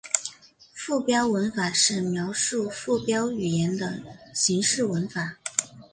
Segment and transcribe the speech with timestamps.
[0.73, 4.01] 附标文法是描述附标语言的
[4.33, 5.37] 形式文法。